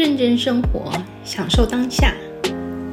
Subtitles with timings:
[0.00, 0.90] 认真生活，
[1.26, 2.16] 享受当下。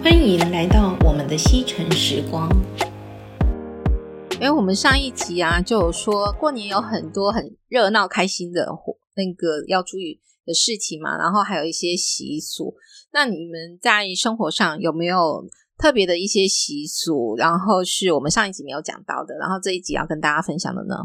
[0.04, 2.50] 欢迎来到我们的西城时光。
[4.42, 12.76] 哎，我们上一集啊，就有说过年有很多很热闹、开心的活，那个要注意的事情嘛，然后还有一些习俗。
[13.14, 15.48] 那你们在生活上有没有
[15.78, 17.38] 特别的一些习俗？
[17.38, 20.96] 然后是我们上一集没有讲到的，然后这一集要跟大家分享的呢？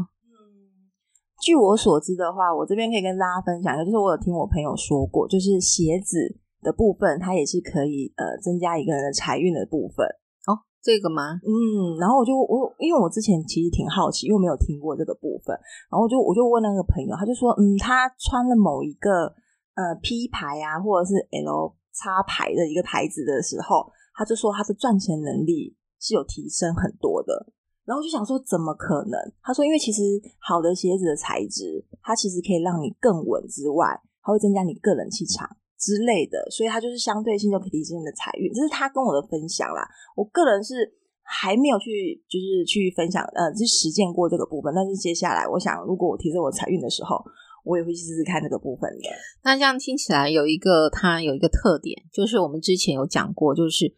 [1.43, 10.07] 据我所知的话，我这边可以跟大家分享一下，就是我有听我朋友说过，就是鞋子的部分，它也是可以呃增加一个人的财运的部分
[10.47, 10.55] 哦。
[10.81, 11.35] 这个吗？
[11.43, 15.51] 嗯，然后我就我因为我之前其实挺好奇，因为没有听过这个部分，
[15.91, 19.27] 然后我就我就问那个朋友，他就说，嗯，他穿了某一个
[19.75, 27.51] 呃 P 牌啊，或者是 L 叉牌的一个牌子的时候，他就说他的赚钱能力是有提升很多的。
[27.85, 29.19] 然后就想说，怎么可能？
[29.43, 30.01] 他说，因为其实
[30.39, 35.45] 好的鞋子的材质，它其实可以让你更稳之外，它会增加你个人气场
[35.77, 38.53] 之类的，所以它就是相对性就可以提升你的财运。
[38.53, 39.83] 这是他跟我的分享啦。
[40.15, 44.73] 我个人是还没有去，就是去分享，呃，去实践过这个部分。
[44.73, 47.21] 但是接下来，我想如果我提升我财运的时候，
[47.65, 49.09] 我也会去试试看这个部分的。
[49.43, 53.93] 那这样听起来有一个，它有一个特点，就是我们之前有讲过，就是。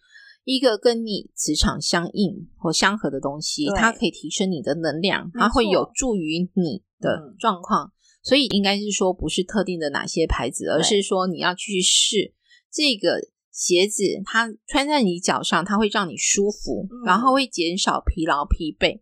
[0.45, 7.87] 一个跟你磁场相应或相合的东西，它可以提升你的能量，它会有助于你的状况。
[7.87, 7.91] 嗯、
[8.23, 12.33] 所以应该是说，不是特定的哪些牌子，而是说你要去试
[12.71, 13.19] 这个
[13.51, 19.01] 鞋子，它穿在你脚上，它会让你舒服，嗯、然后会减少疲劳疲惫。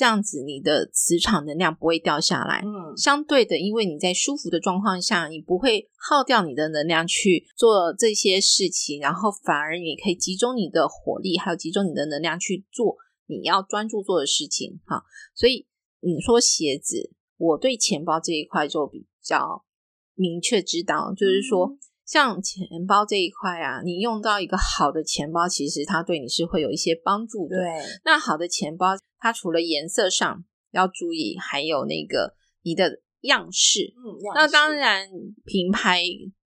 [0.00, 2.62] 这样子，你的磁场能量不会掉下来。
[2.64, 14.80] 嗯，相对的，因为你在舒服的状况下，你不会耗掉你的能量去做这些事情，然后反而你可以集中你的火力，还有集中你的能量去做你要专注做的事情。
[14.86, 15.66] 哈，所以
[16.00, 19.66] 你说鞋子，我对钱包这一块就比较
[20.14, 21.66] 明确知道，就是说。
[21.66, 21.78] 嗯
[22.10, 27.56] 像钱包这一块啊，你用到一个好的钱包，其实它对你是会有一些帮助的。
[27.56, 27.68] 对，
[28.04, 33.94] 那好的钱包，它除了颜色上要注意，还有那个你的样式。
[33.96, 34.40] 嗯，样式。
[34.40, 35.08] 那当然，
[35.44, 36.02] 品牌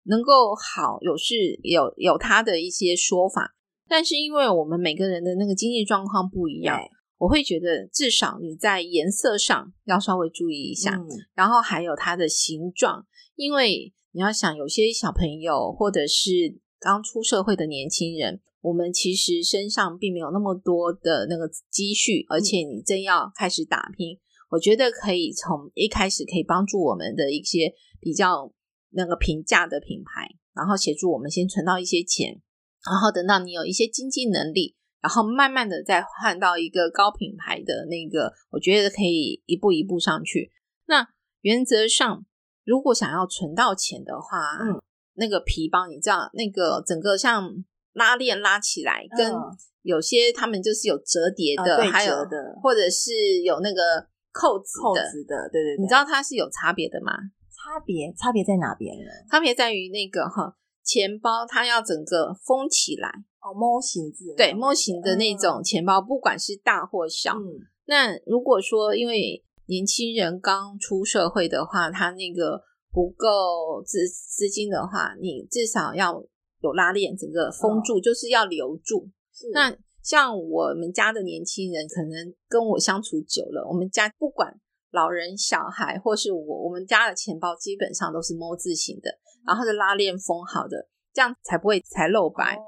[0.06, 3.54] 能够好，有是有有它的一些说法，
[3.86, 6.80] 但是因为我们每个人的那个经济状况不一样，
[7.16, 11.06] 我会觉得至少你在颜色上要稍微注意一下，嗯，
[11.36, 13.06] 然后还有它的形状，
[13.36, 13.94] 因为。
[14.14, 24.16] 你要想，有些小朋友或者是刚出社会的年轻人，我们其实身上并没有那么多的那个积蓄，而且你真要开始打拼，
[24.50, 28.52] 我觉得可以从一开始可以帮助我们的一些比较
[28.90, 32.40] 那个平价的品牌，然后协助我们先存到一些钱，
[32.88, 40.52] 然后等到你有一些经济能力，然后慢慢的再换到一个高品牌的那个，我觉得可以一步一步上去。
[40.86, 41.08] 那
[41.40, 42.24] 原则上。
[42.64, 44.80] 如果想要存到钱的话，嗯，
[45.14, 47.48] 那个皮包你知道，那个整个像
[47.92, 49.32] 拉链拉起来，跟
[49.82, 57.12] 有些他们就是有折叠的，嗯、还有的，或者是有那个扣子的，扣子的，对对对，你知道它是有差别的吗？
[57.52, 59.10] 差别差别在哪边呢？
[59.30, 63.08] 差别在于那个哈，钱包它要整个封起来，
[63.40, 67.34] 哦，模型字，对，模型的那种钱包，不管是大或小。
[67.34, 76.22] 嗯，那如果说因为年轻人刚出社会的话，他那个不够资资金的话，你至少要
[76.60, 79.08] 有拉链，整个封住，哦、就是要留住。
[79.52, 84.54] 那像我们家的年轻人，可能跟我相处久了，我们家不管
[84.92, 92.54] 老人、小孩，或是我，我们家的钱包基本上都是摸字型的，嗯、然后是拉链封好的，这样才不会才露白。
[92.56, 92.62] 哦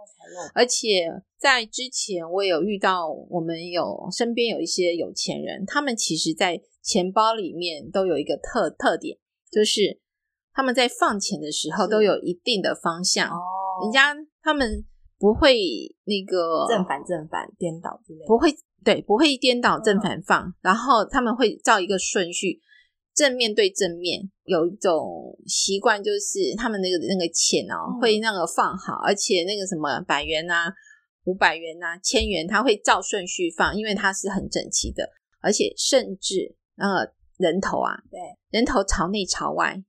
[0.54, 1.08] 而且
[1.38, 9.18] 在之前，我有遇到我们有身边有一些有钱人，他们其实在钱包里面都有一个特特点，
[9.50, 10.00] 就是
[10.52, 13.28] 他们在放钱的时候都有一定的方向。
[13.28, 13.34] 哦，
[13.82, 14.84] 人家他们
[15.18, 15.58] 不会
[16.04, 18.54] 那个正反正反颠倒之类的，不会
[18.84, 22.62] 对，不会颠倒正反放，哦、然后他们会照一个顺序。
[23.16, 30.70] 正面对正面，有一种习惯，就是他们那个那个钱哦，会那个放好，而且那个什么百元啊、
[31.24, 35.08] 五百元啊、千元，它会照顺序放，因为它是很整齐的，
[35.40, 38.20] 而且甚至那个人头啊，对，
[38.50, 39.82] 人头朝内朝外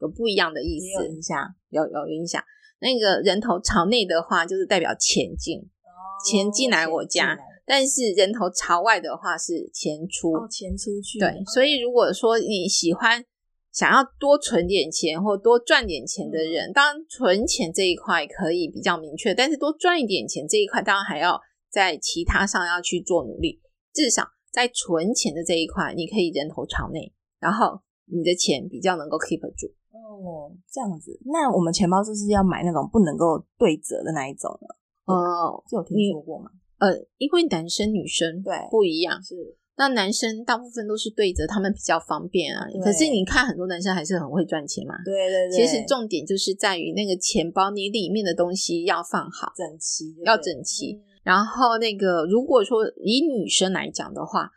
[0.00, 2.42] 有不一样的意思，有影响，有有影响。
[2.80, 5.90] 那个人头朝内的话，就是代表前进，哦，
[6.24, 7.36] 钱进来我家。
[7.66, 11.18] 但是人头朝外的话是钱出，哦，钱出去。
[11.18, 13.22] 对，所以如果说你喜欢
[13.70, 21.38] 想要多存点钱或多赚点钱的人，嗯、当然存钱这一块可以比较明确，但是多赚一点钱这一块，当然还要
[21.70, 23.60] 在其他上要去做努力。
[23.92, 29.66] 至少在存钱的这一块，你可以人头朝内，然后你的钱比较能够 keep 住。
[29.92, 34.68] 哦，这样子，那我们钱包是不是要买那种不能够对折的那一种呢？
[35.06, 36.50] 呃，这有听说过吗？
[36.78, 42.66] 呃，因为男生女生对不一样，是那男生大部分都是对折，他们比较方便啊。
[42.82, 44.94] 可是你看，很多男生还是很会赚钱嘛。
[45.04, 45.56] 对对对。
[45.56, 51.00] 其实重点就是在于那个钱包，你里面的东西要放好，整齐，要整齐。
[51.28, 54.50] 然后那个，如果说以女生来讲的话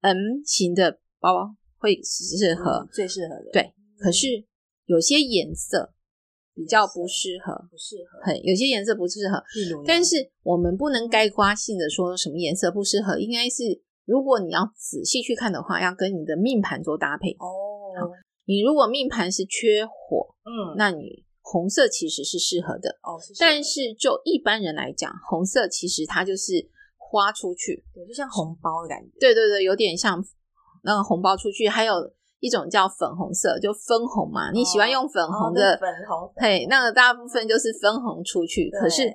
[0.00, 0.16] ，M
[0.46, 3.50] 型的包包会适合，最适合的。
[3.52, 4.46] 对，可是
[4.86, 5.92] 有些颜色。
[6.56, 9.42] 比较不适合，不适合，很有些颜色不适合。
[9.84, 18.06] 但是我们不能概括性的说什么颜色不适合，应该是如果你要仔细去看的话，要跟你的命盘做搭配哦。
[18.44, 23.14] 你如果命盘是缺火，嗯，那你红色其实是适合的哦。
[23.38, 29.12] 但是就一般人来讲，红色其实它就是花出去，对，就像红包的感觉。
[29.20, 30.24] 对对对，有点像
[30.82, 32.12] 那个红包出去，还有。
[32.40, 34.52] 一种叫粉红色，就分红嘛。
[34.52, 38.68] 你喜欢用粉红的，哦、粉红，嘿，那个大部分就是分红出去。
[38.68, 39.10] 可是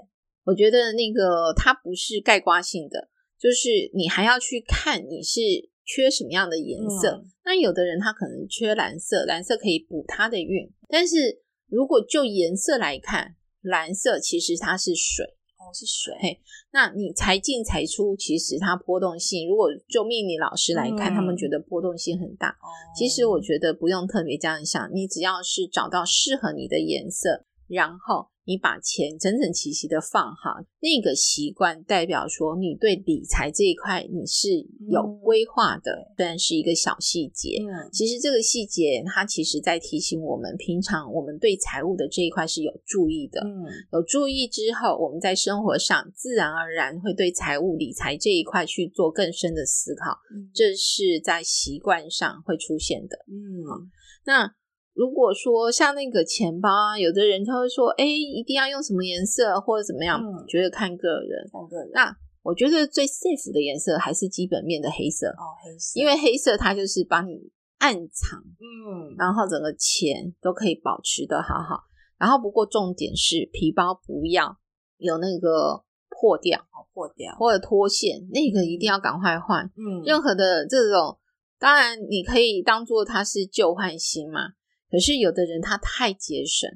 [0.46, 3.08] 我觉得那个它不是概括性的，
[3.40, 5.42] 就是你还要去看你是
[5.86, 7.12] 缺什么样的颜色。
[7.12, 10.68] 嗯、那有的人他可能缺蓝色，蓝色可以补他的运。
[10.90, 15.36] 但是如果就颜色来看，蓝色其实它是水。
[15.60, 16.40] 哦是水，嘿，
[16.72, 22.48] 那你财进财出，其实它波动性，如果就命理老师来看，嗯、他们觉得波动性很大。
[22.48, 28.28] 哦、其实我觉得不用特别这样想，你只要是找到适合你的颜色，然后。
[28.46, 37.60] 你把钱整整齐齐的放好，那个习惯代表说你对理财这一块你是有规划的，虽然、嗯、是一个小细节。
[37.62, 43.40] 嗯，其实这个细节它其实在提醒我们，平常我们对财务的这一块是有注意的。
[43.42, 50.18] 嗯，有注意之后，我们在生活上自然而然会对财务理财这一块去做更深的思考。
[50.34, 53.16] 嗯，这是在习惯上会出现的。
[53.28, 53.92] 嗯，
[54.26, 54.56] 那。
[55.00, 60.20] 如果说像那个钱包啊，有的人他会说，哎，一定要用什么颜色或者怎么样？
[60.22, 61.90] 嗯，觉得看个人，看个人。
[61.94, 62.14] 那
[62.44, 71.86] 我觉得最 safe 的颜色还是基本面的黑色哦，黑色，因为黑色它就是帮你暗藏，嗯，然后整个钱都可以保持的好好。
[72.18, 74.58] 然后不过重点是皮包不要
[74.98, 79.64] 有那个破掉，哦破掉或者脱线，那个一定要赶快换。
[79.78, 81.18] 嗯，任何的这种，
[81.58, 84.59] 当然你可以当做它是旧换新嘛。
[84.92, 86.70] 可是有的人他太节省，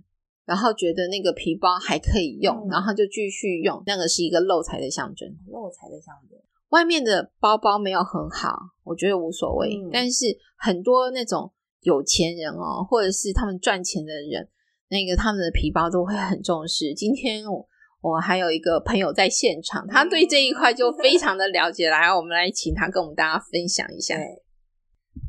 [0.45, 5.27] 然后觉得那个皮包还可以用，嗯、然后就继续用，那个是一个漏财的象征。
[5.47, 6.37] 漏财的象征。
[6.69, 9.75] 外面的包包没有很好，我觉得无所谓。
[9.75, 10.25] 嗯、但是
[10.57, 11.51] 很多那种
[11.81, 14.49] 有钱人哦，或者是他们赚钱的人，
[14.89, 16.93] 那个他们的皮包都会很重视。
[16.93, 17.67] 今天我
[18.01, 21.89] 我还有一个朋友在现场，他对这一块就非常的了解。
[21.89, 24.17] 来，我们来请他跟我们大家分享一下。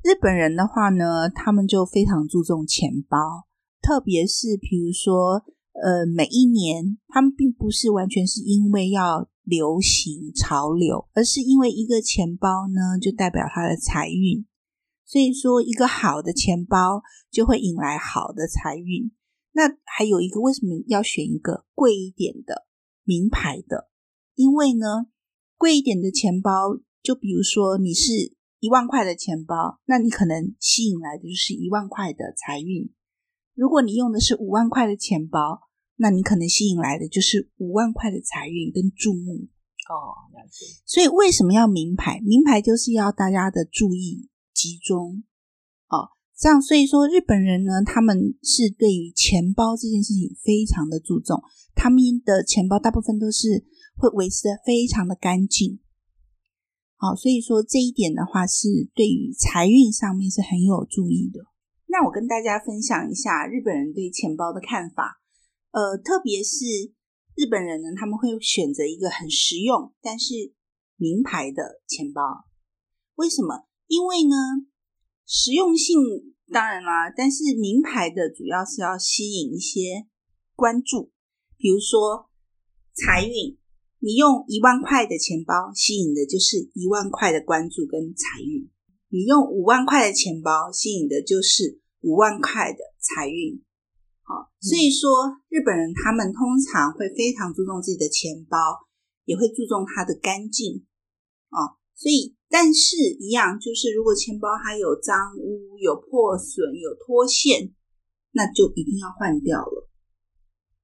[0.04, 3.48] 日本人的话呢，他们就非常注重钱包，
[3.80, 5.42] 特别是比如说，
[5.72, 14.44] 呃，每一年他们并不是完全是因为要流行潮流，而是因为一个钱包呢，就代表他的财运。
[15.06, 19.10] 所以说，一个好的钱包就会引来好的财运。
[19.52, 22.66] 那还有一个，为什么要选一个贵一点的
[23.04, 23.88] 名牌的？
[24.34, 25.06] 因为呢，
[25.56, 28.33] 贵一点的钱包，就比如说你是。
[28.64, 32.90] 一万块的钱包，那你可能吸引来的就是一万块的财运。
[33.54, 35.60] 如果你用的是五万块的钱包，
[35.96, 39.48] 那你可能吸引来的就是五万块的财运跟注目。
[39.90, 40.64] 哦，了解。
[40.86, 42.20] 所以为什么要名牌？
[42.20, 45.22] 名牌就是要大家的注意集中。
[45.88, 51.42] 哦，这样，所以说日本人呢，他们是对于钱包这件事情非常的注重，
[51.74, 53.62] 他们的钱包大部分都是
[53.94, 55.80] 会维持的非常的干净。
[57.04, 61.44] 哦，所以说这一点的话，是对于财运上面是很有注意的。
[61.88, 65.20] 那我跟大家分享一下日本人对钱包的看法。
[65.70, 66.64] 呃，特别是
[67.34, 70.54] 日本人呢，他们会选择一个很实用，但是
[70.96, 72.22] 名牌的钱包。
[73.16, 73.66] 为什么？
[73.86, 74.36] 因为呢，
[75.26, 75.98] 实用性
[76.50, 80.06] 当然啦，但是名牌的主要是要吸引一些
[80.56, 81.12] 关注，
[81.58, 82.30] 比如说
[82.94, 83.58] 财运。
[84.04, 88.68] 你用一万块的钱包吸引的就是一万块的关注跟财运，
[89.08, 93.64] 你用五万块的钱包吸引的就是五万块的财运。
[94.20, 98.58] 好，所以说日本人他们通常会非常注重自己的钱包，
[99.24, 100.84] 也会注重它的干净。
[101.48, 107.72] 哦，所以但是一样就是，如果钱包还有脏污、有破损、有脱线，
[108.32, 109.88] 那就一定要换掉了。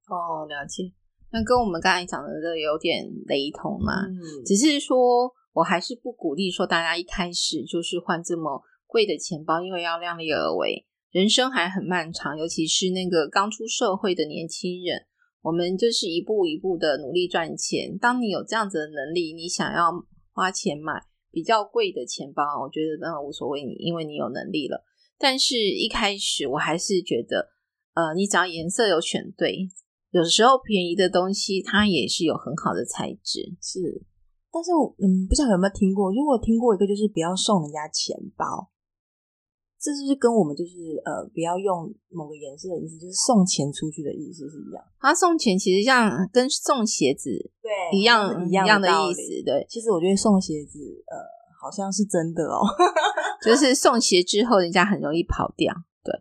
[0.09, 0.95] 哦，了解。
[1.33, 10.87] 那跟我们刚才讲的这有点雷同嘛，嗯，只是说我还是不鼓励说大家一开始就是换这么贵的钱包，因为要量力而为。
[11.11, 15.07] 人生还很漫长，尤其是那个刚出社会的年轻人，
[15.43, 17.99] 我们就是一步一步的努力赚钱。
[17.99, 19.91] 当你有这样子的能力，你想要
[20.33, 24.85] 花钱买比较贵的钱包，我觉得那无所谓，你因为你有能力了。
[25.19, 27.49] 但是一开始我还是觉得，
[27.95, 29.69] 呃，你只要颜色有选对，
[30.11, 34.03] 有时候便宜的东西它也是有很好的材质，是。
[34.53, 36.11] 但是，嗯，不知道有没有听过？
[36.13, 38.69] 如果听过一个，就是不要送人家钱包，
[39.79, 44.83] 这是不是跟我们就是呃，不要用某个颜色的意思，就是送钱出去的意思是一样？
[44.99, 47.31] 他送钱其实像跟送鞋子
[47.63, 49.23] 对一样一样的意思。
[49.47, 51.17] 对，其实我觉得送鞋子呃，
[51.63, 52.67] 好像是真的哦，
[53.47, 55.73] 就是送鞋之后，人家很容易跑掉。
[56.03, 56.13] 对，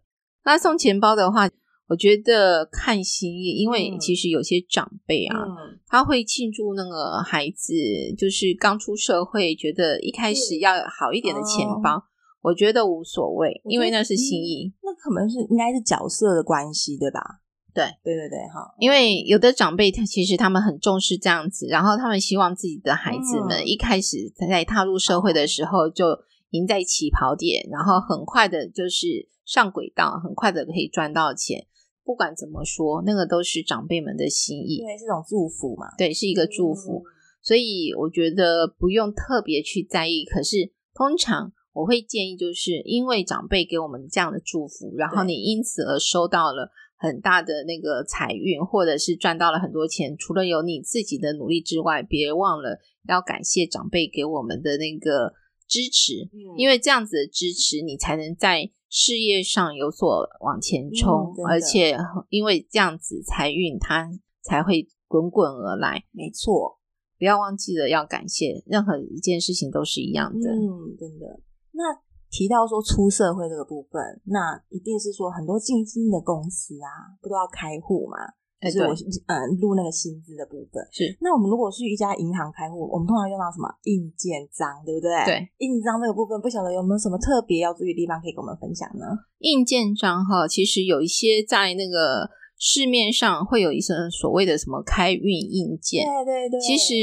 [0.46, 1.50] 那送钱包的话。
[1.90, 7.74] 我觉得看心意，因为其实有些长辈啊，嗯、他会庆祝那个孩子，
[8.16, 12.04] 就是刚出社会，觉得一开始要好一点的钱包，哦、
[12.42, 14.72] 我觉得无所谓，因为那是心意。
[14.84, 17.42] 那可能是应该是角色的关系，对吧？
[17.74, 18.72] 对，对对对，哈。
[18.78, 26.06] 因为有的长辈，他其实他们很重视这样子，然后他们希望自己的孩子们一开始在踏入社会的时候就
[26.52, 31.66] 赢在起跑点，然后很快的就是上轨道，很快的可以赚到钱。
[32.10, 35.86] 不管怎么说，那个都是长辈们的心意，对，是种祝福嘛。
[35.96, 37.06] 对，是一个祝福，嗯、
[37.44, 40.26] 所以我觉得不用特别去在意。
[40.26, 50.18] 可是通常我会建议，就是因为长辈给我们这样的祝福，然后你因此而收到了很大的那个财运，或者是赚到了很多钱。
[50.18, 55.32] 除了有你自己的努力之外，别忘了要感谢长辈给我们的那个
[55.68, 58.72] 支持，嗯、因为这样子的支持，你才能在。
[58.90, 61.96] 事业上有所往前冲，嗯、而且
[62.30, 64.10] 因为这样子财运它
[64.42, 66.04] 才会滚滚而来。
[66.12, 66.80] 没错，
[67.18, 70.50] 不要忘记了要感谢，任何一件事情都是一样的。
[70.50, 71.40] 嗯，真的。
[71.72, 71.84] 那
[72.32, 78.18] 提到说出社会这个部分，那一定是说很多进新的公司啊，不都要开户嘛？
[78.62, 78.92] 就是我
[79.28, 81.16] 嗯录那个薪资的部分是。
[81.22, 85.10] 那我们如果去一家银行开户，我们通常用到什么印鉴章，对不对？
[85.24, 89.06] 对，印章这个部分，不晓得有没有什么特别要注意的地方可以跟我们分享呢？
[89.40, 96.60] 印鉴章哈，其实有一些在那个市面上会有一些所谓的什么开运硬件，对对对。
[96.60, 96.94] 其实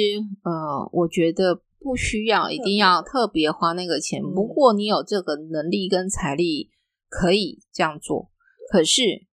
[0.45, 6.69] 呃，我觉得不需要一定要特别花那个钱，不过你有这个能力跟财力
[7.09, 8.29] 可以这样做。
[8.71, 9.27] 可是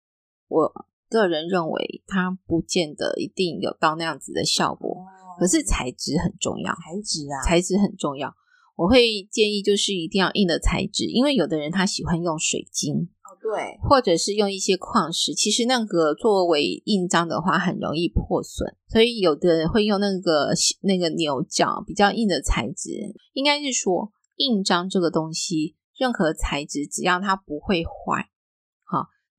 [0.47, 0.73] 我。
[1.13, 4.91] 个人认为，它不见得一定有到那样子的效果。
[4.91, 5.05] 哦、
[5.39, 8.35] 可是材质很重要，材质啊，材质很重要。
[8.75, 15.35] 我会建议就是一定要硬的材质，因为有的人他喜欢用水晶，哦对，或者是用一些矿石。
[15.35, 23.15] 其实那个作为印章的话，很容易破损，所以有的人会用那个那个牛角比较硬的材质。
[23.35, 28.31] 应该是说，印章这个东西，任何材质只要它不会坏。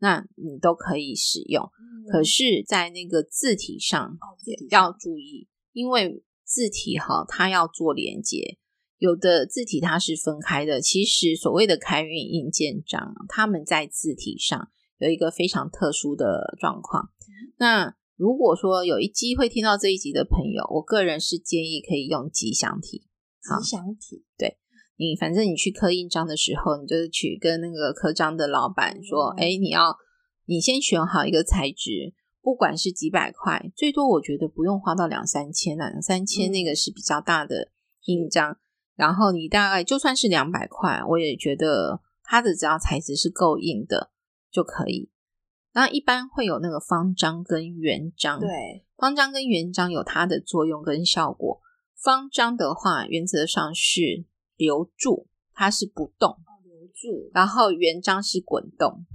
[0.03, 8.57] 那你都可以使用，嗯、可是，在那个字体上也要注意，哦、因为字体哈，它要做连接，
[8.98, 10.81] 有的字体它是分开的。
[10.81, 17.13] 其实所谓的开运印鉴章，他们在字体上有一个非常特殊的状况。
[17.22, 23.07] 嗯、那如果说有一机会听到这一集的朋友，我个人是建议可以用吉祥体。
[23.41, 24.57] 吉祥体，对。
[24.95, 29.97] 你反正你去刻印章的时候，你就是去跟那个刻章的老板说，哎、嗯，你要
[30.45, 37.71] 你先选好一个材质，不管是几百块，最多我觉得不用花到两三千，两三千那个是比较大的
[38.05, 38.51] 印章。
[38.51, 38.57] 嗯、
[38.95, 44.12] 然后你大概就算是两百块，我也觉得它的只要材质是够硬的
[44.51, 45.09] 就可以。
[45.71, 51.59] 然后一般会有那个方章跟圆章，对，方章跟圆章有它的作用跟效果。
[51.95, 54.25] 方章的话，原则上是。
[54.55, 57.29] 留住，它是不动，哦、留住。
[57.33, 59.05] 然后原章是滚动，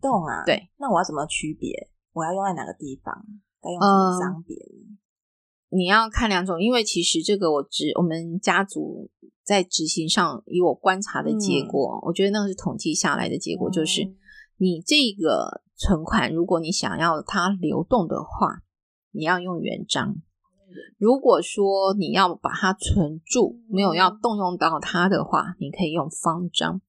[0.00, 0.44] 动啊。
[0.44, 1.90] 对，那我要怎么区别？
[2.12, 3.14] 我要用在哪个地方？
[3.60, 4.98] 该用什么章别、嗯？
[5.70, 9.10] 你要看两种，因为其实这个我执我们家族
[9.44, 14.16] 在执行上，以我观察的结果，嗯、我觉得那个是统计下来的结果，就是、嗯、
[14.56, 18.62] 你这个存款，如果你想要它流动的话，
[19.10, 20.22] 你要用原章。
[20.98, 26.80] 如果说你要把它存住，没有要动用到它的话，你可以用方章。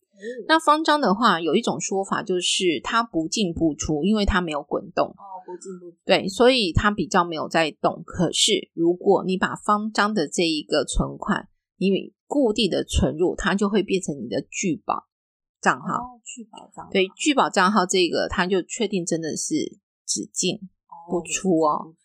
[0.47, 5.07] 那方章的话，有一种说法就是它不进不出，因为它没有滚动。
[5.07, 5.97] 哦，不进不出。
[6.03, 8.03] 对，所以它比较没有在动。
[8.05, 15.07] 可是如果你把方章的这一个存款，你固定的存入，它就会变成你的聚宝
[15.61, 15.93] 账号。
[15.95, 16.91] 哦，聚宝账号。
[16.91, 19.55] 对，聚宝账号这个，它就确定真的是
[20.05, 20.59] 只进
[21.09, 21.95] 不出哦。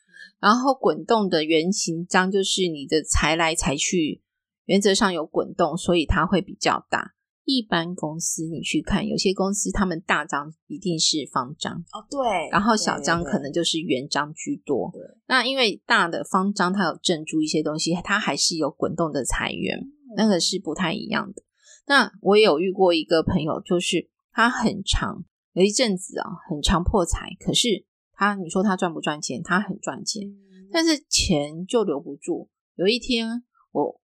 [0.40, 4.22] 然后滚动的圆形章就是你的财来财去，
[4.66, 7.12] 原则上有滚动，所以它会比较大。
[7.46, 14.90] 一般公司你去看，有些公司他们大章一定是方章哦，对，然后小章可能就是圆章居多。
[14.94, 21.42] 对，那因为大的方章它有镇住一些东西，它还是有滚动的财源，嗯，那个是不太一样的。
[21.86, 27.84] 那我也有遇过一个朋友，就是他很长，有一阵子啊，很长破财，可是
[28.16, 29.42] 他你说他赚不赚钱？
[29.42, 32.48] 他很赚钱，嗯，但是钱就留不住。
[32.76, 34.00] 有一天我。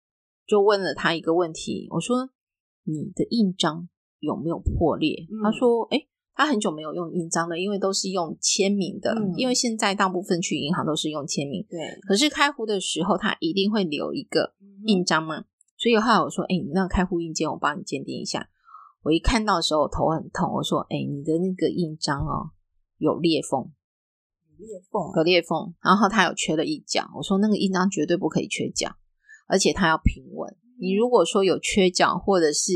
[0.47, 2.29] 就问了他一个问题，我说
[2.83, 3.87] ：“你的印章
[4.19, 9.13] 有没有破裂？”嗯、他说：“诶，他很久没有用印章了，因为都是用签名的。
[9.13, 11.65] 嗯、因为现在大部分去银行都是用签名。
[11.69, 14.53] 对，可是开户的时候他一定会留一个
[14.87, 15.39] 印章嘛。
[15.39, 15.45] 嗯、
[15.77, 18.49] 所以后来我说：‘哎，你那个开户印鉴，我帮你鉴定一下。’
[19.03, 20.51] 我一看到的时候，头很痛。
[20.53, 22.51] 我说：‘哎，你的那个印章哦，
[22.97, 23.71] 有裂缝，有
[24.61, 25.73] 裂缝，有裂缝。
[25.83, 27.09] 然后他有缺了一角。
[27.17, 28.95] 我说那个印章绝对不可以缺角。”
[29.51, 30.55] 而且它要平稳。
[30.79, 32.71] 你如果说有缺角或者是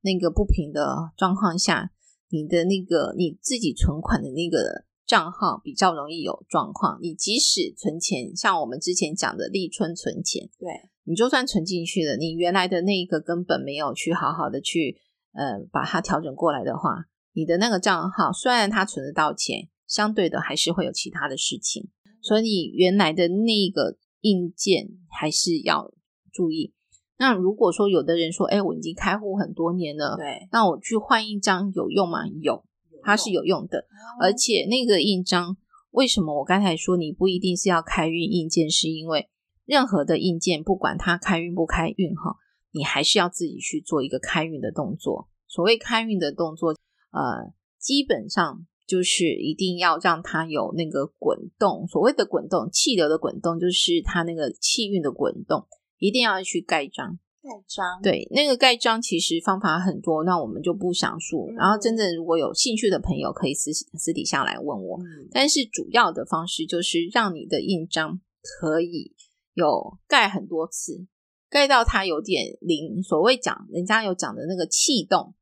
[0.00, 1.90] 那个不平的状况下，
[2.30, 6.98] 你的那个你自己存款的那个账号比较容易有状况。
[7.02, 14.96] 你即使存钱，像我们之前讲的立春存钱，对，你就算存进去了，你原来的那一个根本没有去好好的去
[15.34, 21.88] 呃把它调整过来的话，你的那个账号虽然它存得到钱，相对的还是会有其他的事情。
[22.20, 25.92] 所以你原来的那个硬件还是要。
[26.36, 26.74] 注意，
[27.16, 32.26] 那如果说有的人说，哎，我已经开户很多年了，对，那我去换印章有用吗？
[32.42, 32.64] 有，
[33.04, 33.78] 它是有用的。
[33.78, 35.56] 哦、而且那个印章，
[35.92, 38.68] 为什么我刚才说你不一定是要开运硬件？
[38.68, 39.28] 是因为
[39.64, 42.34] 任何的硬件，不管它开运不开运哈，
[42.72, 45.28] 你还是要自己去做一个开运的动作。
[45.46, 46.70] 所谓开运的动作，
[47.12, 51.86] 呃，基本上就是一定要让它有那个滚动。
[51.88, 55.66] 所谓的滚动，气流的滚动，就是它那个气运的滚动。
[55.98, 61.46] 一定要去盖章，盖章对，那个盖章其实方法很多，那我们就不详述。
[61.50, 64.98] 嗯、然后真正如果有兴趣的朋友，可以私私底下来问我。
[64.98, 69.14] 嗯、但是主要的方式就是让你的印章可以
[69.54, 71.06] 有盖很多次，
[71.48, 73.02] 盖到它有点灵。
[73.02, 75.34] 所谓讲，人家有讲的那个气动，动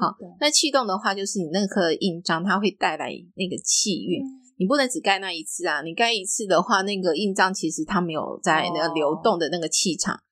[0.00, 4.22] 好，那气动的话，就是你那颗印章它会带来那个气运。
[4.22, 5.82] 嗯你不能只盖那一次啊！
[5.82, 10.24] 你盖一次的话，那个印章其实它没有在那个流动的那个气场，哦、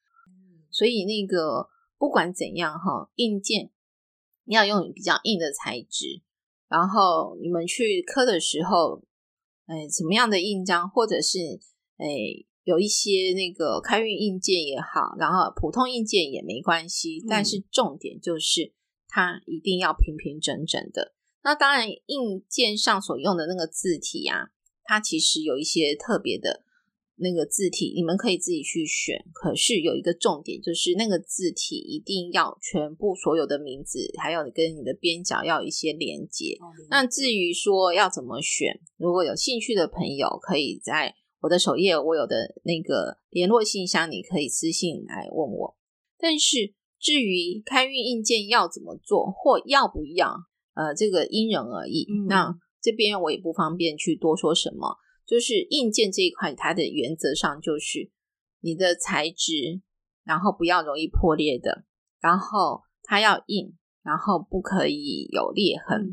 [0.71, 3.69] 所以那个不管怎样哈，硬件
[4.45, 6.23] 你要用比较硬的材质。
[6.71, 9.03] 然后你们去刻的时候，
[9.67, 11.38] 哎，什么样的印章，或者是
[11.99, 12.07] 哎
[12.62, 18.73] 有一些那个开运硬件也好，然后普通硬件也没关系，嗯、但是重点就是
[19.14, 21.14] 它一定要平平整整的。
[21.44, 24.48] 那当然，硬件上所用的那个字体啊，
[24.83, 26.64] 它其实有一些特别的
[27.16, 29.24] 那个字体，你们可以自己去选。
[29.33, 36.59] 可是有一个重点，就是那个字体一定要全部所有的名字，还有跟你的边角要有一些连接。
[36.90, 45.77] 那至于说要怎么选，如果有兴趣的朋友，可以在我的首页，我有的那个联络信箱，你可以私信来问我。
[46.18, 46.72] 但是
[47.05, 50.35] 至于开运硬件要怎么做，或要不要？
[50.73, 52.07] 呃，这个因人而异。
[52.09, 54.97] 嗯、那这边我也不方便去多说什么。
[55.27, 58.11] 就是硬件这一块，它的原则上就是
[58.61, 59.83] 你的材质，
[60.25, 61.85] 然后不要容易破裂的，
[62.23, 66.11] 然后它要硬，然后不可以有裂痕。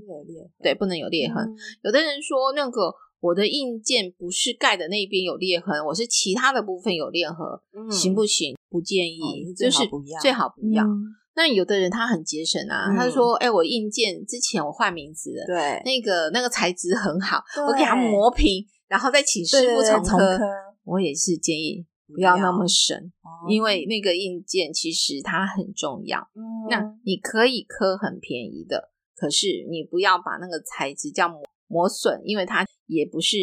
[0.61, 1.41] 对，不能有裂痕。
[1.41, 7.37] 嗯、有的人说，那个我的硬件不是盖的那边有裂痕，我是其他的部分有裂痕，
[7.73, 8.57] 嗯、行不行？
[8.69, 9.83] 不建议，哦、就是
[10.21, 10.83] 最好不要。
[10.83, 20.37] 嗯那有的人他很节省啊，嗯、他就说：“哎、欸，我硬件之前我换名字了，对，那个那个材质很好，我给它磨平，然后再请师傅重刻。
[20.83, 26.19] 我也是建议不要那么省，要因为那个硬件其实它很重要。
[26.35, 33.37] 嗯、那你可以磕很便宜的，可是你不要把那个材质叫磨磨损，因为它也不是，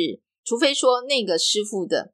[0.44, 2.12] 除非说那个师傅的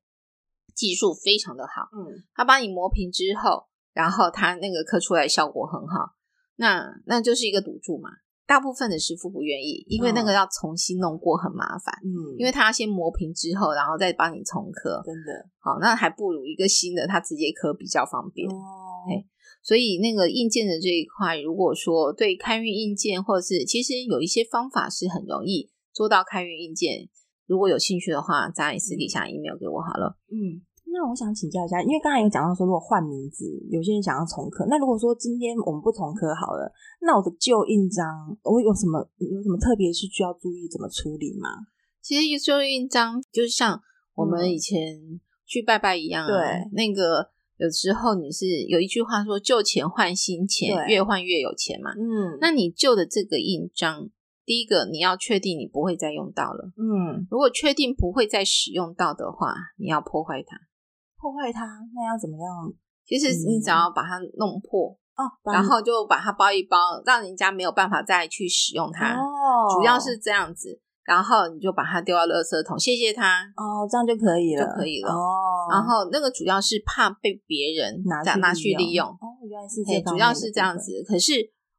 [0.75, 6.19] 技术非常的好，嗯，他帮你磨平之后。”然后他那个刻出来效果很好，
[6.57, 8.11] 那那就是一个赌注嘛。
[8.45, 11.95] 大部分的师傅不愿意，因为那个要重新弄过很麻烦。
[12.03, 15.01] 嗯，因为他要先磨平之后，然后再帮你重刻。
[15.07, 18.51] 真的，好，那还不如一个新的，他直接刻比较方便。
[18.51, 18.53] 哦，
[19.63, 27.09] 所以那个硬件的这一块，如果说对开运硬件，或者是其实有一些方法是很容易做到开运硬件。
[27.47, 30.19] 如果有兴趣的话，在私底下 email 给我好了。
[30.29, 30.61] 嗯。
[30.97, 34.65] 那我想请教一下，因为刚才有讲到说，如果换名字，有些人想要重刻。
[34.71, 38.07] 那如果说今天我们不重刻好了，那我的旧印章，
[38.45, 41.49] 我有什么有什么特别是需要注意怎么处理吗？
[42.01, 43.83] 其实旧印章就是像
[44.15, 51.91] 我们以前去拜拜一样，啊，对，那个有时候你是有一句话说“旧钱换新钱，越换越有钱”嘛。
[51.91, 54.11] 嗯，那你旧的这个印章，
[54.45, 56.73] 第一个你要确定你不会再用到了。
[56.77, 60.57] 嗯，如果确定不会再使用到的话，你要破坏它。
[61.17, 62.73] 破坏它，那要怎么样？
[63.07, 64.97] 其实你只要把它弄破。
[65.17, 66.77] 哦，然后就把它包一包，
[67.07, 69.15] 让人家没有办法再去使用它。
[69.15, 73.45] 哦，主要是这样子，然后你就把它丢到垃圾桶，谢谢它。
[73.57, 75.13] 哦，这样就可以了，就可以了。
[75.13, 79.07] 哦，然后那个主要是怕被别人拿拿去利用。
[79.07, 80.91] 哦，原来是这样，主要是这样子。
[81.07, 81.33] 可是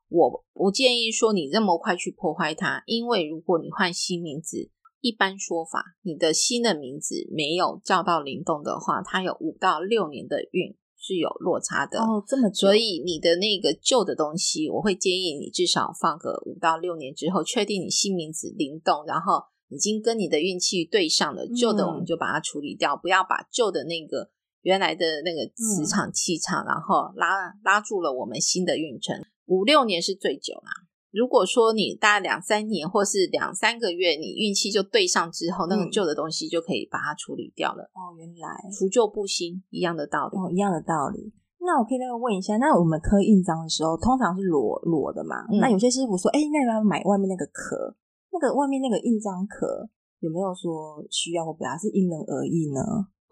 [0.09, 4.69] 我不建议说你这么快去破坏它，因为如果你换新名字，
[5.01, 10.75] 一般说法，你的新的名字没有叫到灵动的话，它有五到六年的运。
[10.97, 29.23] 是有落差的哦，这么久，所以你的那个旧的东西，我会建议你至少放个五到六年之后，确定你新名字灵动，然后已经跟你的运气对上了，旧的我们就把它处理掉，嗯、不要把旧的那个原来的那个磁场气场，嗯、然后拉拉住了我们新的运程。
[29.45, 30.85] 五六年是最久啦。
[31.11, 37.83] 如果说你大概两三年或是两三个月，你运气就对上之后，嗯、那个旧的东西就可以把它处理掉了。
[37.95, 40.37] 哦，原来除旧布新一样的道理。
[40.37, 41.31] 哦，一样的道理。
[41.59, 45.47] 那我可以再问一下，那我们刻印章的时候，通常是裸裸的嘛？
[45.49, 47.95] 嗯、那有些师傅说，哎、欸，那要不要买外面那个壳？
[48.31, 49.87] 那个外面那个印章壳
[50.19, 51.71] 有没有说需要或不要？
[51.77, 52.81] 是因人而异呢？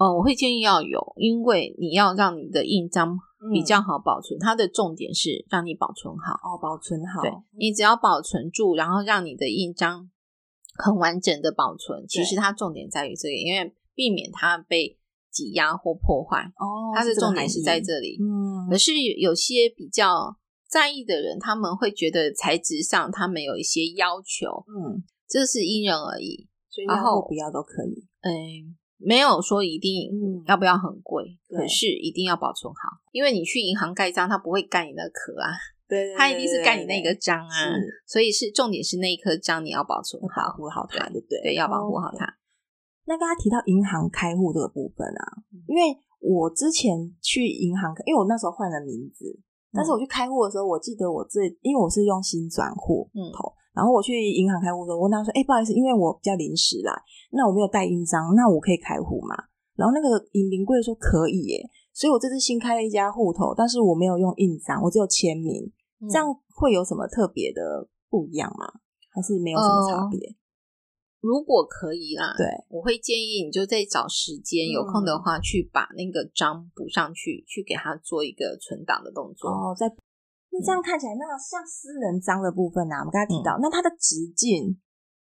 [0.04, 3.18] 哦，我会建议要有，因为你要让你的印章。
[3.52, 7.22] 比较好保存，它的重点是让你保存好哦，保存好。
[7.22, 10.10] 对，你只要保存住，然后让你的印章
[10.76, 12.08] 很完整的保存。
[12.08, 14.98] 其实它重点在于这个，因为避免它被
[15.30, 16.50] 挤压或破坏。
[16.56, 18.18] 哦，它的重点是在这里。
[18.22, 20.38] 嗯，可是有些比较
[20.70, 24.64] 在意的人，他们会觉得材质上他们有一些要求。
[24.70, 28.08] 嗯，这是因人而异，所以要或不要都可以。
[28.22, 28.78] 嗯。
[29.06, 30.10] 没有说一定
[30.48, 35.52] 要不要很贵，嗯、可是一定要保存好，因为你去银行盖章，它不会盖你的壳啊，
[35.88, 37.52] 对，他一定是盖你那个章啊，
[38.08, 42.26] 所以是重点是那一颗章你要保存好，保护好它，对对对，要保护好它。
[43.06, 49.38] 那刚刚提到银行开户这个部分啊，因为我之前去银行，因为我那时候换了名字，
[49.74, 53.28] 但是我去开户的时候，我记得我这，因为我是用新转户，嗯。
[53.74, 56.94] 然后我去银行开户的时候，我问他说：“哎、欸，不好意思，因为我比较临时来，
[57.32, 59.36] 那我没有带印章，那我可以开户吗？”
[59.76, 65.72] 然后那个银临柜说：“可以耶。”所以，我这次新开了一家户头，但是我没有用印章，我只有签名。
[66.02, 68.66] 嗯、这样会有什么特别的不一样吗？
[69.10, 70.20] 还是没有什么差别？
[70.30, 70.36] 呃、
[71.22, 79.50] 如果可以啦，对，我会建议你就再找时间，有空的话去把那个章补上去，嗯、去给他做一个存档的动作。
[79.50, 79.88] 哦，在。
[80.54, 83.00] 那这样看起来，那像私人章的部分呢、啊？
[83.00, 84.78] 我们刚才提到，嗯、那它的直径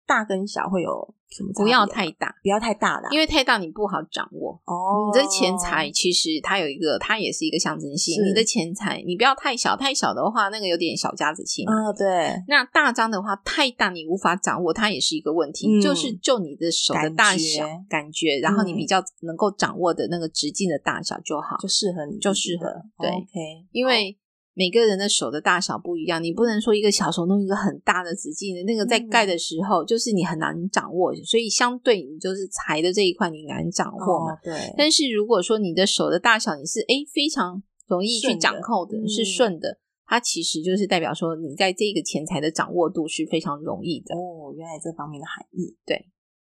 [0.06, 1.50] 大跟小会有什么？
[1.56, 4.62] 不要太大，不要太大啦，因为太大你不好掌握。
[4.66, 8.24] 哦，你的钱财其实它有一个，它也是一个象征性。
[8.24, 11.64] 你的钱财，你不要太小，太小的话，那个有点小家子气。
[11.66, 12.44] 啊、哦，对。
[12.48, 15.68] 那大章的话，太大你无法掌握，它也是一个问题。
[15.68, 22.68] 嗯、就是就你的手的大小感觉，感觉，然后你比较能够掌握的那个直径的大小就好，就适合你，就适合。
[23.00, 24.16] 对，OK，因为。
[24.56, 34.34] 每个人的手的大小不一样，你不能说一个小手弄一个很大的直径的，那个在盖的时候就是你很难掌握，所以相对你就是财的这一块你难掌握嘛。
[34.34, 34.74] 哦、对。
[34.78, 44.16] 但是如果说你的手的大小你是诶非常容易去掌控的是顺的，它其实就是代表说你在这个钱财的掌握度是非常容易的。
[44.16, 45.76] 哦，原来这方面的含义。
[45.86, 46.08] 对。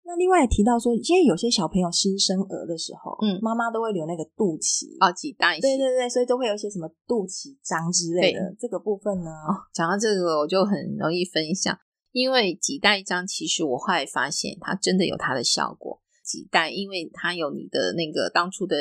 [0.06, 8.54] 那另外也提到说，因为有些小朋友新生儿的时候，嗯，妈妈都会留那个肚脐哦，脐带，对对对，所以都会有一些什么肚脐章之类的。
[8.58, 11.76] 这个部分呢，哦，讲到这个我就很容易分享，
[12.12, 16.00] 因为脐带章其实我后来发现它真的有它的效果。
[16.24, 18.76] 脐带，因为它有你的那个当初的。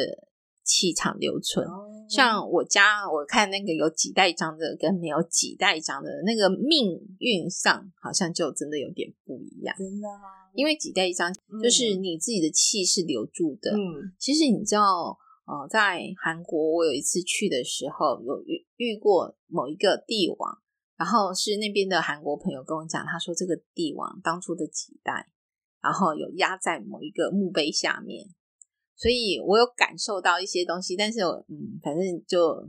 [0.68, 1.64] 气场留存，
[2.08, 13.72] 像我家我看那个有几代章的跟没有几代章的那个命运上好像就真的有点不一样，真的吗，因为几代章就是你自己的气是留住的。
[13.72, 20.62] 嗯，其实你知道，呃，在韩国我有一次去的时候，有遇遇过某一个帝王，
[20.98, 25.30] 然后是那边的韩国朋友跟我讲，他说这个帝王当初的几代，
[25.82, 28.28] 然后有压在某一个墓碑下面。
[28.96, 32.68] 所以我有感受到一些东西，但是我嗯，反正就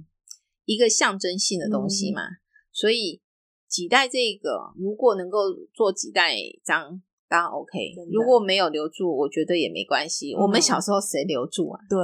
[0.65, 2.23] 一个象征性的东西嘛。
[2.23, 2.37] 嗯、
[2.73, 3.21] 所以
[3.69, 5.39] 几代这个，如果能够
[5.73, 6.35] 做几代
[6.65, 7.95] 章，当然 OK。
[8.13, 10.35] 如果没有留住，我觉得也没关系。
[10.35, 11.79] 嗯、我们小时候谁留住啊？
[11.89, 11.99] 对，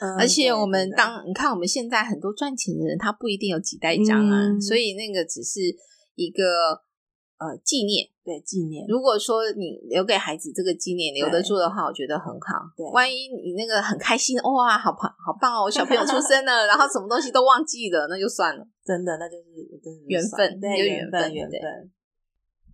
[0.00, 4.48] 嗯、而且我们当你看我们现在很多赚钱的人，他不一定有几代章啊。
[4.50, 5.60] 嗯、所以那个只是
[6.14, 6.42] 一个
[7.38, 8.86] 呃纪念，对纪念。
[8.88, 12.62] 如果说你留给孩子这个纪念留得住的话，我觉得很好。
[12.76, 18.66] 对，万一你那个很开心，哇，好棒好棒哦，我小朋友出生了，然后什么东西都忘记了，那就算了。
[18.84, 21.90] 真的，那就是真的缘分，对缘分，缘分。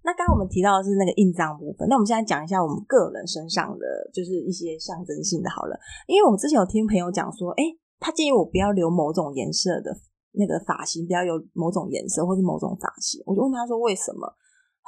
[0.03, 5.51] 那刚刚我们提到的是那个印章部分，那我们现在讲一下我们个人身上的，就是一些象征性的。
[5.51, 7.65] 好了，因为我之前有听朋友讲说，哎，
[7.99, 9.95] 他建议我不要留某种颜色的
[10.33, 13.23] 那个发型，不要有某种颜色或是某种发型。
[13.27, 14.27] 我就问他说为什么？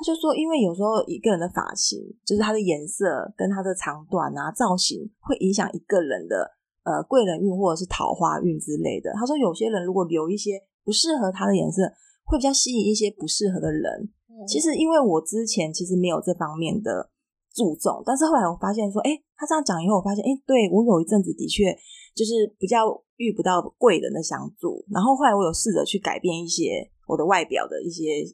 [0.03, 6.51] 他就说，因为有时候一个人的发型，就是他的颜色跟他的长短啊、造型，会影响一个人的
[6.83, 9.12] 呃贵人运或者是桃花运之类的。
[9.15, 11.87] 他说，有些人如果留一些不适合他的颜色，
[12.25, 14.11] 会比较吸引一些不适合的人。
[14.49, 17.09] 其实，因为我之前其实没有这方面的
[17.55, 21.71] 注重，但是后来我发现说，哎，他这样讲以后，我发现，哎，对，我有一阵子的确
[22.12, 28.25] 就是比较遇不到贵人的相助，然后后来我有试着去改变一些我的外表的一些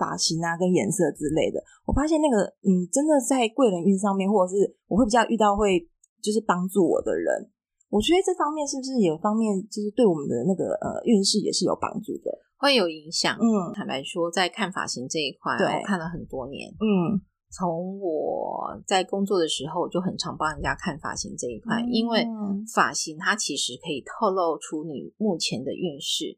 [0.00, 5.84] 发型啊跟颜色之类的，我发现那个，嗯，真的在贵人运上面，或者是我会比较遇到会
[6.24, 7.52] 就是帮助我的人，
[7.90, 12.32] 我觉得这方面是不是有方面就是对我们的那个呃运势也是有帮助的。
[12.56, 13.38] 会有影响。
[13.40, 16.68] 嗯，坦白说，在看发型这一块，我看了很多年。
[16.72, 17.16] 嗯，
[17.50, 22.26] 从我在工作的时候，就很常帮人家看发型这一块，嗯、因为
[22.74, 26.36] 发型它其实可以透露出你目前的运势。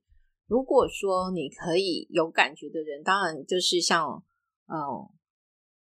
[0.52, 4.22] 如果说你可以有感觉的人，当然就是像，
[4.68, 4.76] 嗯，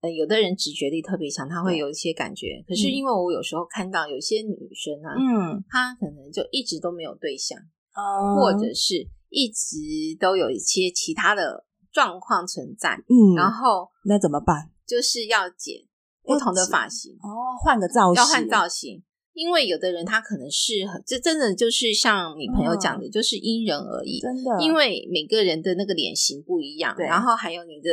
[0.01, 2.61] 呃，有的人直觉力特别强，他会有一些感觉。
[2.67, 7.57] 可是因为我有时候看到有些女生啊，嗯，她可能就一直都没有对象，
[7.95, 9.07] 嗯、或者是。
[9.29, 9.75] 一直
[10.17, 14.71] 都有一些其他的状况存在，嗯，然后那怎么办？
[14.87, 15.83] 就是要剪
[16.23, 17.27] 不同的发型哦，
[17.61, 19.03] 换个造型，要换造型，
[19.37, 27.89] 因为有的人他可能适合，这真的就是像你朋友讲的，就是因人而异，真的，因为每个人的那个脸型不一样，然后还有你的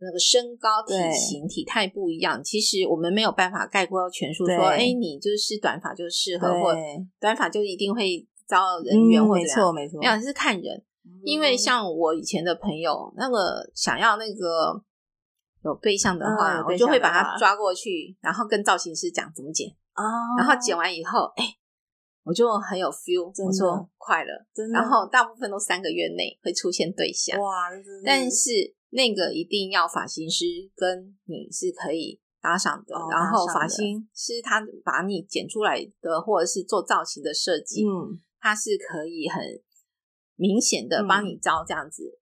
[0.00, 6.74] 那个身高、体型、体态不一样，其实我们没有办法概括全数说，哎，你就是短发就适合，或
[7.20, 8.26] 短发就一定会。
[8.50, 10.82] 招人缘或者，没错没错，没有是看人，
[11.22, 14.82] 因为像我以前的朋友，那个想要那个
[15.62, 19.68] 有对象的话，我就会把他抓过去，然后跟造型师讲怎么剪，
[20.38, 21.44] 然后剪完以后，哎，
[22.24, 27.68] 我就很有 feel，我说快了，然后大部分都三个月内会出现对象，哇，
[28.04, 28.50] 但是
[28.90, 38.20] 那个一定要发型师跟你是可以搭上的，然后发型师他把你剪出来的，或者是做造型的设计，嗯。
[38.42, 39.42] 他是可以很
[40.34, 42.16] 明显的帮你招这样子，嗯、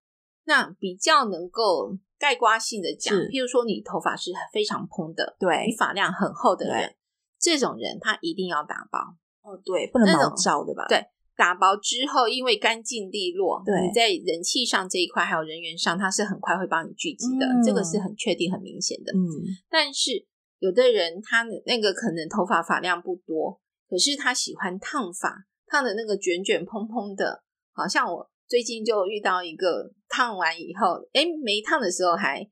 [0.47, 6.93] 那比较能够概括性的讲，譬如说你头发是非常蓬的，对，你发量很厚的人，
[7.40, 8.98] 这种人他一定要打薄。
[9.42, 10.87] 哦，对，不能毛躁对吧？
[10.88, 11.03] 对，
[11.37, 19.12] 打薄之后，因为干净利落，对，你在人气上这一块还有人员上，他是很快会帮你聚集的，嗯、这个是很确定、很明显的。
[19.12, 19.24] 嗯，
[19.70, 20.27] 但是
[20.59, 25.46] 有的人他那个可能头发发量不多，可是他喜欢烫发。
[25.70, 32.42] 烫的那个卷卷蓬蓬的，好像我最近就遇到一个烫完以后，哎，没烫的时候还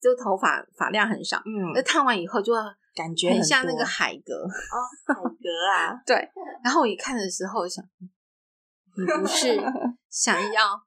[0.00, 2.54] 就头发发量很少，嗯，那烫完以后就
[2.94, 4.76] 感觉很像那个海格 哦，
[5.06, 6.16] 海格啊， 对。
[6.64, 7.84] 然后我一看的时候，想
[8.96, 9.56] 你不是
[10.10, 10.82] 想要。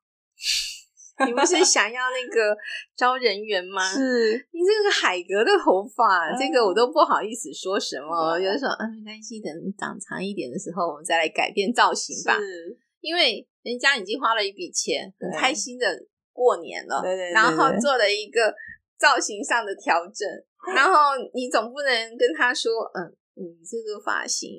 [1.28, 2.58] 你不是想要那个
[2.98, 3.88] 招人员吗？
[3.94, 8.38] 是你这个海格的头发，这个我都不好意思说什么。
[8.40, 12.36] 有的时候，嗯，没关系，等长长一点的时候，我们再来改变造型吧。
[12.36, 15.86] 是，因为人家已经花了一笔钱，很开心的
[16.34, 18.54] 过年了，对对，然后做了一个
[18.98, 20.28] 造型上的调整，
[20.76, 24.50] 然后你总不能跟他说，嗯，你这个发型。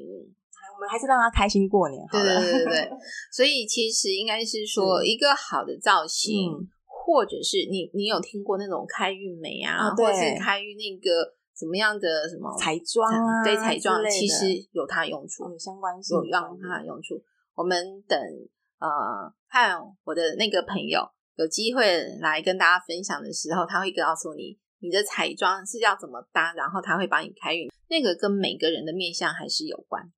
[0.75, 2.40] 我们还是让他开心过年好了。
[2.40, 2.90] 对对对对，
[3.31, 13.45] 所以其实应该是说一个好的造型，嗯、或者是你你有听过那种开运美啊，啊或者是开运那个怎么样的什么彩妆啊？
[13.45, 17.23] 对，彩妆其实有它用处，有相关性，有让它的用处。
[17.55, 18.19] 我们等
[18.81, 21.01] 呃看我的那个朋友
[21.37, 27.70] 有机会来跟大家分享的时候，他会告诉你你的彩妆是要怎么搭，然后他会帮你开运。
[27.88, 30.12] 那个跟每个人的面相还是有关。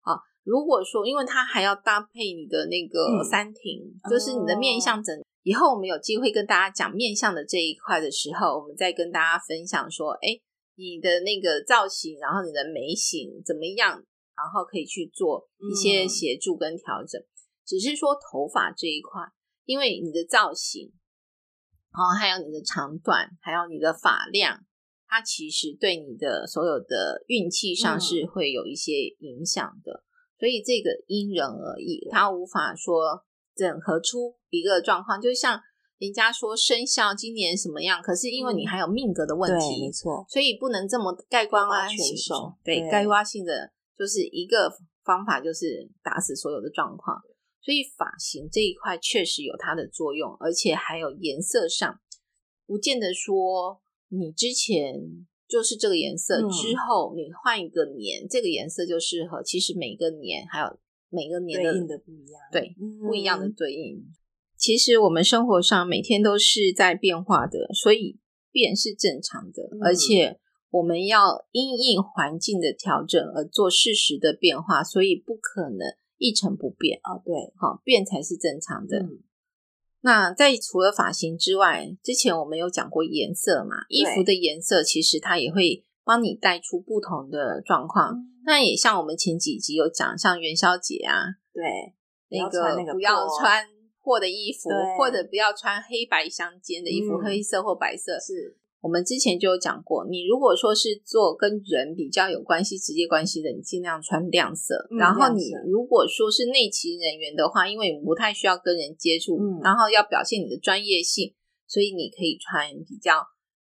[0.00, 5.16] 好，如果说，因为他还要搭配你的那个三庭，嗯、就是你的面相整。
[5.16, 10.34] 哦、以后我们有机会跟大家讲面相的这一块的时候，我们再跟大家分享说，哎，
[10.74, 14.02] 你的那个造型，然后你的眉形怎么样，
[14.36, 17.20] 然后可以去做一些协助跟调整。
[17.20, 17.30] 嗯、
[17.64, 19.22] 只是说头发这一块，
[19.64, 20.90] 因为你的造型，
[21.92, 24.64] 然后还有你的长短，还有你的发量。
[25.06, 30.04] 它其实对你的所有的运气上是会有一些影响的，嗯、
[30.40, 33.22] 所以这个因人而异，它无法说
[33.54, 35.20] 整合出一个状况。
[35.20, 35.60] 就像
[35.98, 42.54] 人家说生肖今年什么样，可是因为你还有命格的问题，没错，所以不能这么盖棺啊全收。
[42.64, 44.72] 对，盖棺性的就是一个
[45.04, 47.20] 方法，就是打死所有的状况。
[47.64, 52.00] 所以发型这一块确实有它的作用，而且还有颜色上，
[52.66, 54.94] 不见得说你之前
[55.48, 59.42] 就是这个颜色，嗯、之后你换一个年，这个颜色就适合。
[59.42, 64.02] 其实每个年还有每个年的，对应的不一样，对，不一样的对应。
[64.56, 68.18] 其实我们生活上每天都是在变化的，所以
[68.50, 75.94] 变是正常的，嗯、而且我们要因应环境的调整而做适时的变化，所以不可能。
[76.22, 79.00] 一成不变哦，对，好变才是正常的。
[79.00, 79.18] 嗯、
[80.02, 83.84] 那在除了发型之外，之前我们有讲过颜色嘛？
[83.88, 88.14] 衣服的颜色其实它也会帮你带出不同的状况。
[88.14, 91.92] 嗯、那也像我们前几集有讲，像元宵节啊，对，
[92.30, 92.48] 那
[92.84, 93.66] 个不要穿
[94.00, 98.56] 破的衣服，或者不要穿黑白相间的衣服，嗯、黑色或白色是。
[98.82, 104.74] 我们之前就有讲过，你如果说是做跟人比较有关系、直接关系的，你尽量穿亮色。
[104.90, 111.32] 嗯、然后你如果说是内勤人员的话，因为你不太需要跟人接触，嗯、然后要表现你的专业性，
[111.68, 113.22] 所以你可以穿比较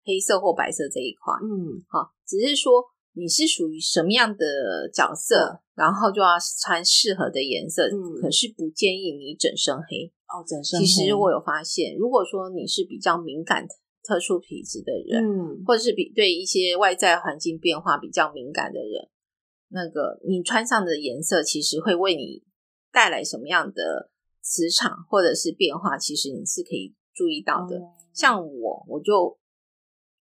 [0.02, 1.34] 黑色或白色这一块。
[1.44, 7.84] 嗯，好，只是说你是属于什么样的角色，嗯、然后就要穿适合的颜色。
[7.92, 10.10] 嗯，可是不建议你整身黑。
[10.32, 10.86] 哦，整身黑。
[10.86, 13.74] 其实我有发现，如果说你是比较敏感的。
[14.02, 19.08] 特殊体质的人，嗯，或者是比对一些外在环境变化比较敏感的人，
[19.68, 22.42] 那个你穿上的颜色其实会为你
[22.90, 24.10] 带来什么样的
[24.40, 27.76] 磁场或者是变化，其实你是可以注意到的。
[27.78, 29.38] 嗯、像我，我就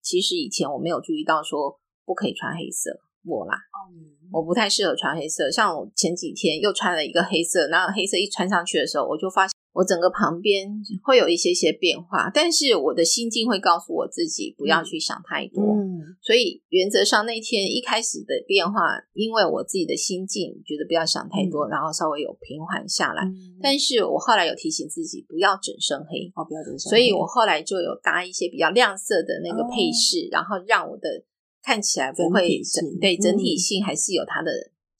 [0.01, 2.91] 其实以前我没有注意到说不可以穿黑色，
[3.25, 3.55] 我啦，
[3.91, 5.49] 嗯、我不太适合穿黑色。
[5.49, 9.51] 像我前几天又穿了一个黑色，然后黑色一穿上去的时候，我就发现。
[9.81, 10.69] 我整个旁边
[11.01, 15.63] 会有一些些变化，但是我的心境会告诉我自己不要去想太多。
[15.73, 23.23] 嗯，所以原则上那天一开始的变化，因为我自己的心境觉得不要想太多，嗯、然后稍微有平缓下来。
[23.23, 26.97] 嗯、但是我后来有提醒自己不要整身黑，哦，不要整身黑。
[26.97, 31.23] 所以我后来就有搭一些比较亮色的那个配饰，哦、然后让我的
[31.63, 34.51] 看起来不会整，整对整体性还是有它的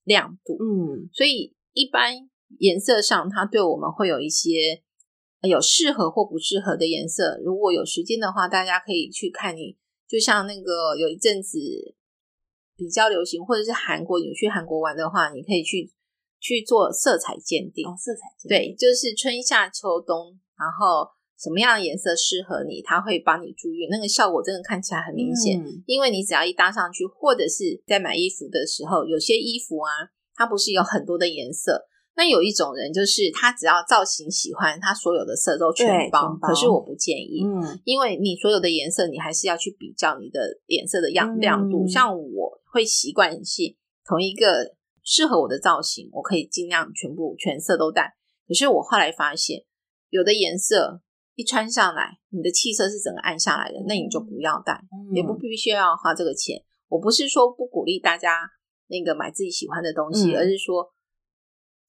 [0.06, 0.58] 亮度。
[0.58, 2.31] 嗯，所以一般。
[2.60, 4.82] 颜色上，它对我们会有一些
[5.42, 7.40] 有适合或不适合的颜色。
[7.44, 11.58] 如果有时间的话，大家可以去看你，就像那个有一阵子
[12.76, 15.92] 比较流行，或者是韩国你去韩国玩的话，你可以去
[16.40, 17.88] 去做色彩鉴定。
[17.88, 18.50] 哦，色彩鉴定。
[18.50, 21.10] 对，就是春夏秋冬，然后
[21.40, 25.60] 什么样的颜色适合你，它会帮你助运，那个效果真的看起来很明显。
[25.60, 29.90] 嗯，因为你只要一搭上去，或者是在买衣服的时候，有些衣服啊，
[30.36, 31.88] 它不是有很多的颜色。
[32.14, 36.38] 那有一种人，就是他只要造型喜欢，他所有的色都全包。
[36.42, 36.50] 包。
[36.50, 41.86] 可是我不建议，嗯，因为你所有的颜色，你还是要去比较你的颜色的样亮度。
[41.86, 48.14] 嗯、像我会习惯性同一个适合我的造型，我可以尽量全部全色都带。
[48.46, 49.64] 可是我后来发现，
[50.10, 51.02] 有的颜色
[51.36, 56.62] 一穿上来，你的气色是整个暗下来的，那你就不要带，嗯、也不必须要花这个钱。
[56.90, 58.38] 我不是说不鼓励大家
[58.88, 60.92] 那个买自己喜欢的东西，嗯、而是说。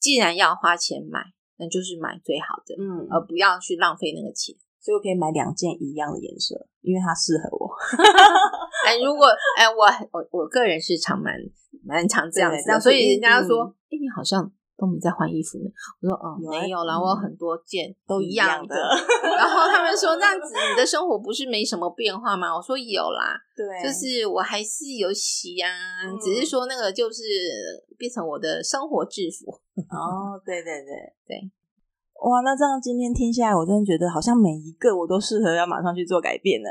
[0.02, 1.22] 既然要花钱买，
[1.58, 4.52] 那就是买最好的，嗯，而不要去浪费那个钱。
[4.80, 7.70] 所以我可以买两件一样的颜色，因为它适合我。
[8.84, 11.32] 哎，如果哎，我我我个人是常蛮
[11.86, 14.52] 蛮常这样子的，所以人家说，哎、嗯，你好像。
[14.82, 15.70] 都没在换衣服呢。
[16.02, 18.74] 我说，嗯，没有啦，我有很多件都一样的。
[19.22, 22.50] 然后他们说，那样子你的生活不是没什么变化吗？
[22.50, 25.70] 我说有啦， 对，就是我还是有洗呀，
[26.20, 27.22] 只是说那个就是
[27.96, 29.54] 变成我的生活制服。
[29.94, 30.90] 哦，对对对
[31.28, 31.38] 对，
[32.26, 36.68] 哇，那这样今天听下来，我真的觉得好像每一个我都适合要马上去做改变呢。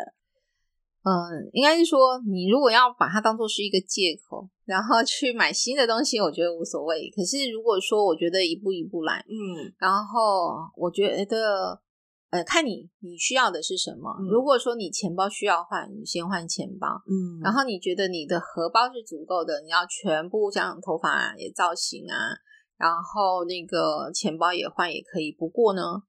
[1.04, 7.10] 嗯，应该是说，你如果要把它当做是一个借口，然后去买新的东西，我觉得无所谓。
[7.10, 11.82] 可是如果说，我觉得一步一步来，嗯，然后我觉得，
[12.30, 14.16] 呃，看你你需要的是什么。
[14.20, 22.38] 嗯，如果说你钱包需要换，你先换钱包，嗯，然后你觉得你的荷包是足够的，你要全部像头发也造型啊，
[22.78, 25.32] 然后那个钱包也换也可以。
[25.32, 26.04] 不过呢，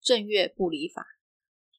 [0.00, 1.04] 正月不理法，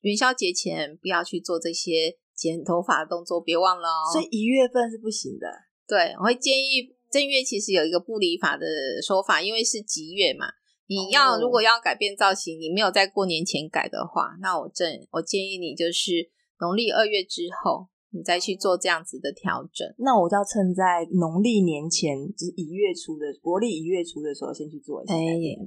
[0.02, 2.18] 元宵节前不要去做这些。
[2.38, 5.48] 剪头发的动作别忘了哦，所以一月份是不行的。
[5.88, 8.66] 对，我会建议正月其实有一个不理法的
[9.02, 10.46] 说法，因为是吉月嘛。
[10.90, 16.30] 你要、哦、如果要改变造型，你没有在过年前改的话，那我正我建议你就是
[16.60, 17.88] 农历二月之后，
[18.18, 19.88] 你再去做这样子的调整。
[20.00, 25.14] 那我就要趁在农历年前，就是一月初的国历一月初的时候，先去做一下。
[25.14, 25.20] 哎，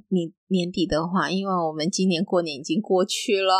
[0.09, 3.53] 你年底的话，因为我们今年过年已经过去了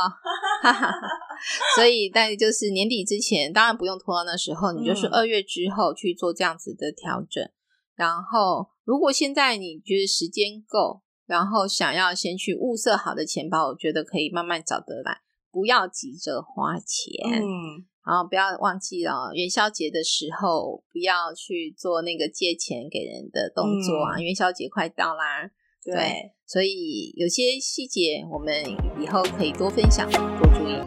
[1.76, 7.42] 所以但就是年底之前，当然不用拖到那时候，你就是二月之后去做这样子的调整。
[7.44, 7.52] 嗯、
[7.96, 15.22] 然后，如果现在你觉得时间够，然后想要先去物色好的钱包，我觉得可以慢慢找得来，
[15.52, 17.42] 不要急着花钱。
[17.42, 17.86] 嗯。
[18.06, 24.18] 然后不要忘记了元宵节的时候，不要去做那个借钱给人的动作啊！
[24.18, 25.52] 嗯、元宵节快到啦，
[25.84, 28.54] 对，对，所以有些细节我们
[28.99, 30.78] 以后可以多分享，多注意。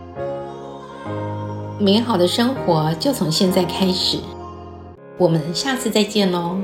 [1.80, 4.18] 美好的生活就从现在开始，
[5.18, 6.58] 我们下次再见喽。